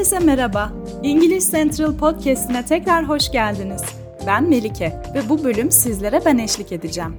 [0.00, 0.72] Herkese merhaba.
[1.02, 3.82] İngiliz Central Podcast'ine tekrar hoş geldiniz.
[4.26, 7.16] Ben Melike ve bu bölüm sizlere ben eşlik edeceğim.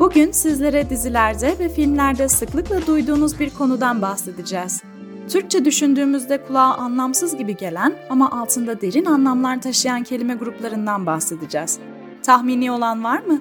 [0.00, 4.82] Bugün sizlere dizilerde ve filmlerde sıklıkla duyduğunuz bir konudan bahsedeceğiz.
[5.28, 11.78] Türkçe düşündüğümüzde kulağa anlamsız gibi gelen ama altında derin anlamlar taşıyan kelime gruplarından bahsedeceğiz.
[12.22, 13.40] Tahmini olan var mı?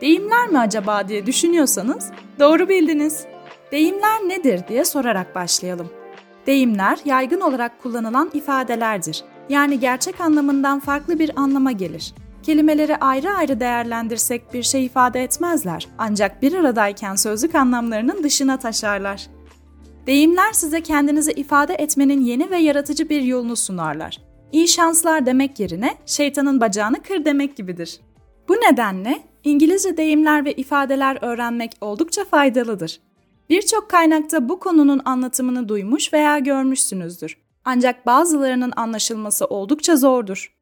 [0.00, 3.24] Deyimler mi acaba diye düşünüyorsanız doğru bildiniz.
[3.72, 5.99] Deyimler nedir diye sorarak başlayalım.
[6.46, 9.24] Deyimler yaygın olarak kullanılan ifadelerdir.
[9.48, 12.14] Yani gerçek anlamından farklı bir anlama gelir.
[12.42, 15.88] Kelimeleri ayrı ayrı değerlendirsek bir şey ifade etmezler.
[15.98, 19.26] Ancak bir aradayken sözlük anlamlarının dışına taşarlar.
[20.06, 24.18] Deyimler size kendinizi ifade etmenin yeni ve yaratıcı bir yolunu sunarlar.
[24.52, 28.00] İyi şanslar demek yerine şeytanın bacağını kır demek gibidir.
[28.48, 33.00] Bu nedenle İngilizce deyimler ve ifadeler öğrenmek oldukça faydalıdır.
[33.50, 37.36] Birçok kaynakta bu konunun anlatımını duymuş veya görmüşsünüzdür.
[37.64, 40.56] Ancak bazılarının anlaşılması oldukça zordur.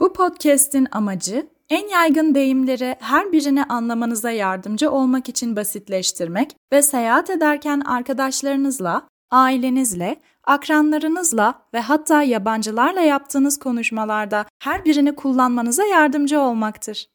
[0.00, 7.30] Bu podcast'in amacı en yaygın deyimleri her birini anlamanıza yardımcı olmak için basitleştirmek ve seyahat
[7.30, 17.06] ederken arkadaşlarınızla, ailenizle, akranlarınızla ve hatta yabancılarla yaptığınız konuşmalarda her birini kullanmanıza yardımcı olmaktır.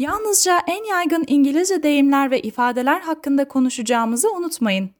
[0.00, 4.90] Yalnızca en yaygın İngilizce deyimler ve ifadeler hakkında konuşacağımızı unutmayın.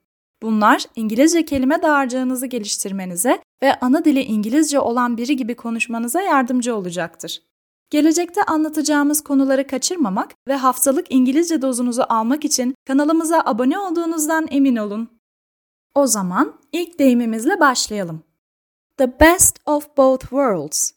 [0.42, 7.42] Bunlar İngilizce kelime dağarcığınızı geliştirmenize ve ana dili İngilizce olan biri gibi konuşmanıza yardımcı olacaktır.
[7.90, 15.08] Gelecekte anlatacağımız konuları kaçırmamak ve haftalık İngilizce dozunuzu almak için kanalımıza abone olduğunuzdan emin olun.
[15.94, 18.22] O zaman ilk deyimimizle başlayalım.
[18.96, 20.92] The best of both worlds.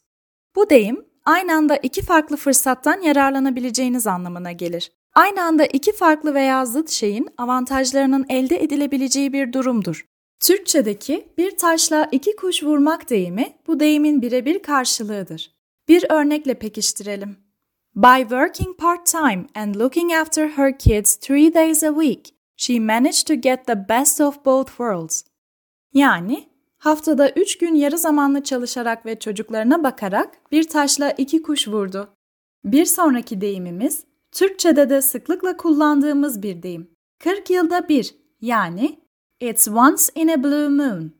[0.56, 4.92] Bu deyim aynı anda iki farklı fırsattan yararlanabileceğiniz anlamına gelir.
[5.14, 10.06] Aynı anda iki farklı veya zıt şeyin avantajlarının elde edilebileceği bir durumdur.
[10.40, 15.54] Türkçedeki bir taşla iki kuş vurmak deyimi bu deyimin birebir karşılığıdır.
[15.88, 17.36] Bir örnekle pekiştirelim.
[17.96, 23.34] By working part-time and looking after her kids three days a week, she managed to
[23.34, 25.24] get the best of both worlds.
[25.92, 26.48] Yani
[26.84, 32.08] haftada üç gün yarı zamanlı çalışarak ve çocuklarına bakarak bir taşla iki kuş vurdu.
[32.64, 36.90] Bir sonraki deyimimiz Türkçede de sıklıkla kullandığımız bir deyim.
[37.18, 38.98] 40 yılda bir yani
[39.40, 41.12] It's once in a blue moon.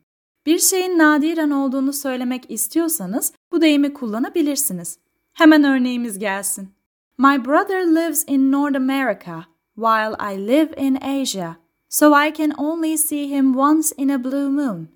[0.45, 4.99] Bir şeyin nadiren olduğunu söylemek istiyorsanız bu deyimi kullanabilirsiniz.
[5.33, 6.69] Hemen örneğimiz gelsin.
[7.17, 11.55] My brother lives in North America while I live in Asia.
[11.89, 14.95] So I can only see him once in a blue moon.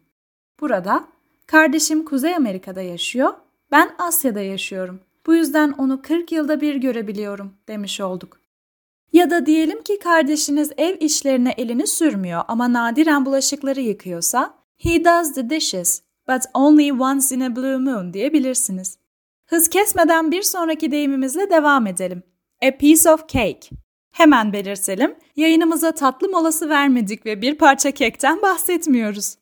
[0.62, 1.04] Burada
[1.48, 3.34] kardeşim Kuzey Amerika'da yaşıyor,
[3.72, 5.00] ben Asya'da yaşıyorum.
[5.26, 8.40] Bu yüzden onu 40 yılda bir görebiliyorum demiş olduk.
[9.14, 15.34] Ya da diyelim ki kardeşiniz ev işlerine elini sürmüyor ama nadiren bulaşıkları yıkıyorsa He does
[15.34, 18.98] the dishes but only once in a blue moon diyebilirsiniz.
[19.46, 22.24] Hız kesmeden bir sonraki deyimimizle devam edelim.
[22.64, 23.70] A piece of cake.
[24.12, 29.36] Hemen belirtelim, yayınımıza tatlı molası vermedik ve bir parça kekten bahsetmiyoruz.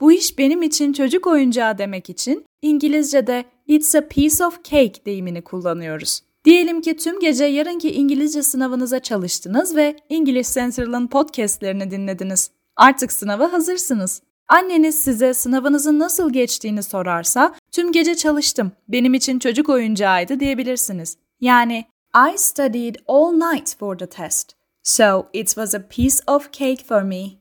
[0.00, 5.42] Bu iş benim için çocuk oyuncağı demek için İngilizce'de it's a piece of cake deyimini
[5.42, 6.20] kullanıyoruz.
[6.44, 12.50] Diyelim ki tüm gece yarınki İngilizce sınavınıza çalıştınız ve İngiliz Central'ın podcastlerini dinlediniz.
[12.76, 14.22] Artık sınava hazırsınız.
[14.48, 21.16] Anneniz size sınavınızın nasıl geçtiğini sorarsa, tüm gece çalıştım, benim için çocuk oyuncağıydı diyebilirsiniz.
[21.40, 21.84] Yani,
[22.32, 27.02] I studied all night for the test, so it was a piece of cake for
[27.02, 27.39] me.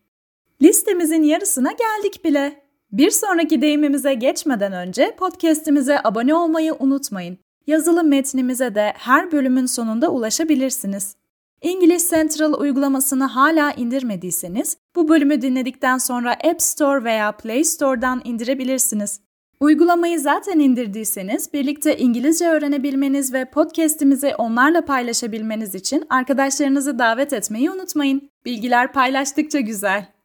[0.62, 2.62] Listemizin yarısına geldik bile.
[2.92, 7.38] Bir sonraki deyimimize geçmeden önce podcast'imize abone olmayı unutmayın.
[7.68, 11.16] Yazılı metnimize de her bölümün sonunda ulaşabilirsiniz.
[11.62, 19.22] İngiliz Central uygulamasını hala indirmediyseniz bu bölümü dinledikten sonra App Store veya Play Store'dan indirebilirsiniz.
[19.60, 28.30] Uygulamayı zaten indirdiyseniz birlikte İngilizce öğrenebilmeniz ve podcast'imizi onlarla paylaşabilmeniz için arkadaşlarınızı davet etmeyi unutmayın.
[28.46, 30.19] Bilgiler paylaştıkça güzel.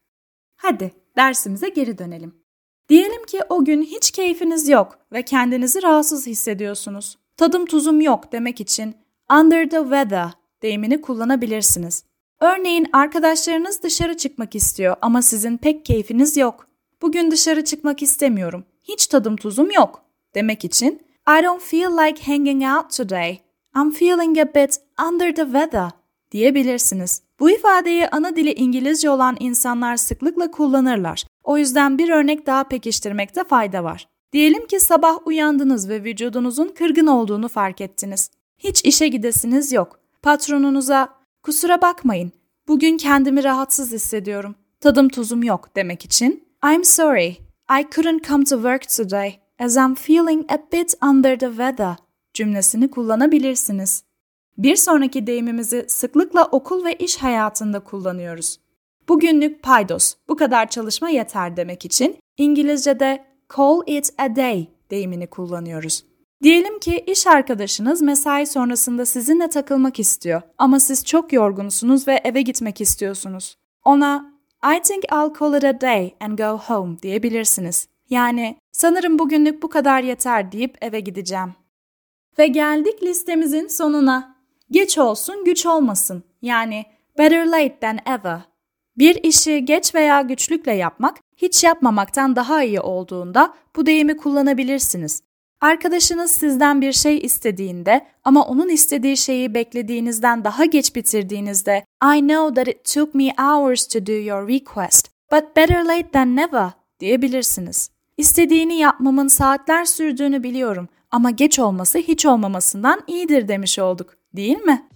[0.65, 2.35] Hadi dersimize geri dönelim.
[2.89, 7.19] Diyelim ki o gün hiç keyfiniz yok ve kendinizi rahatsız hissediyorsunuz.
[7.37, 8.95] Tadım tuzum yok demek için
[9.41, 10.31] under the weather
[10.63, 12.05] deyimini kullanabilirsiniz.
[12.41, 16.69] Örneğin arkadaşlarınız dışarı çıkmak istiyor ama sizin pek keyfiniz yok.
[17.03, 18.65] Bugün dışarı çıkmak istemiyorum.
[18.83, 23.39] Hiç tadım tuzum yok demek için I don't feel like hanging out today.
[23.77, 24.77] I'm feeling a bit
[25.09, 25.91] under the weather
[26.31, 27.23] diyebilirsiniz.
[27.41, 31.25] Bu ifadeyi ana dili İngilizce olan insanlar sıklıkla kullanırlar.
[31.45, 34.09] O yüzden bir örnek daha pekiştirmekte fayda var.
[34.33, 38.31] Diyelim ki sabah uyandınız ve vücudunuzun kırgın olduğunu fark ettiniz.
[38.59, 40.01] Hiç işe gidesiniz yok.
[40.23, 41.09] Patronunuza
[41.43, 42.33] kusura bakmayın
[42.69, 44.55] bugün kendimi rahatsız hissediyorum.
[44.81, 47.29] Tadım tuzum yok demek için I'm sorry
[47.81, 51.95] I couldn't come to work today as I'm feeling a bit under the weather
[52.35, 54.05] cümlesini kullanabilirsiniz.
[54.59, 58.59] Bir sonraki deyimimizi sıklıkla okul ve iş hayatında kullanıyoruz.
[59.09, 63.25] Bugünlük paydos, bu kadar çalışma yeter demek için İngilizce'de
[63.57, 66.05] call it a day deyimini kullanıyoruz.
[66.43, 72.43] Diyelim ki iş arkadaşınız mesai sonrasında sizinle takılmak istiyor ama siz çok yorgunsunuz ve eve
[72.43, 73.57] gitmek istiyorsunuz.
[73.85, 74.35] Ona
[74.77, 77.89] I think I'll call it a day and go home diyebilirsiniz.
[78.11, 81.55] Yani sanırım bugünlük bu kadar yeter deyip eve gideceğim.
[82.39, 84.34] Ve geldik listemizin sonuna.
[84.75, 86.25] Geç olsun güç olmasın.
[86.43, 86.85] Yani
[87.19, 88.41] better late than ever.
[88.99, 95.23] Bir işi geç veya güçlükle yapmak hiç yapmamaktan daha iyi olduğunda bu deyimi kullanabilirsiniz.
[95.61, 101.85] Arkadaşınız sizden bir şey istediğinde ama onun istediği şeyi beklediğinizden daha geç bitirdiğinizde
[102.17, 106.37] I know that it took me hours to do your request, but better late than
[106.37, 106.71] never
[107.01, 107.91] diyebilirsiniz.
[108.17, 114.89] İstediğini yapmamın saatler sürdüğünü biliyorum ama geç olması hiç olmamasından iyidir demiş olduk, değil mi?